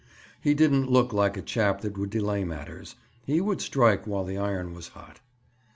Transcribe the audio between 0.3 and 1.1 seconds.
He didn't